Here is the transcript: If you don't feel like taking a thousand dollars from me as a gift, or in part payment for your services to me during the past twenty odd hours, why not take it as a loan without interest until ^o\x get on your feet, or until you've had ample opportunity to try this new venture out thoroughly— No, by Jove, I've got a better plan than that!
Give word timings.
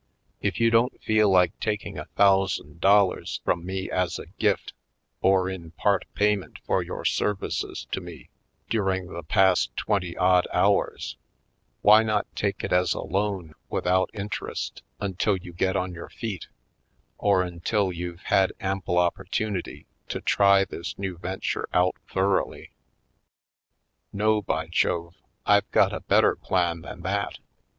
If 0.41 0.59
you 0.59 0.71
don't 0.71 0.99
feel 1.03 1.29
like 1.29 1.59
taking 1.59 1.99
a 1.99 2.05
thousand 2.15 2.79
dollars 2.81 3.39
from 3.45 3.63
me 3.63 3.87
as 3.91 4.17
a 4.17 4.25
gift, 4.39 4.73
or 5.21 5.47
in 5.47 5.69
part 5.73 6.05
payment 6.15 6.57
for 6.65 6.81
your 6.81 7.05
services 7.05 7.85
to 7.91 8.01
me 8.01 8.29
during 8.67 9.13
the 9.13 9.21
past 9.21 9.77
twenty 9.77 10.17
odd 10.17 10.47
hours, 10.51 11.17
why 11.83 12.01
not 12.01 12.25
take 12.35 12.63
it 12.63 12.73
as 12.73 12.95
a 12.95 12.99
loan 13.01 13.53
without 13.69 14.09
interest 14.11 14.81
until 14.99 15.37
^o\x 15.37 15.55
get 15.55 15.75
on 15.75 15.93
your 15.93 16.09
feet, 16.09 16.47
or 17.19 17.43
until 17.43 17.93
you've 17.93 18.21
had 18.21 18.53
ample 18.59 18.97
opportunity 18.97 19.85
to 20.09 20.19
try 20.19 20.65
this 20.65 20.97
new 20.97 21.15
venture 21.15 21.69
out 21.73 21.93
thoroughly— 22.11 22.71
No, 24.11 24.41
by 24.41 24.65
Jove, 24.65 25.13
I've 25.45 25.69
got 25.69 25.93
a 25.93 25.99
better 25.99 26.35
plan 26.35 26.81
than 26.81 27.01
that! 27.01 27.37